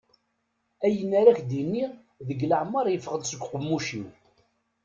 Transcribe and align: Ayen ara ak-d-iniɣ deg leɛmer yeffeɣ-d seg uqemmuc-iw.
Ayen 0.85 1.11
ara 1.19 1.29
ak-d-iniɣ 1.33 1.91
deg 2.27 2.39
leɛmer 2.49 2.85
yeffeɣ-d 2.89 3.23
seg 3.27 3.41
uqemmuc-iw. 3.43 4.07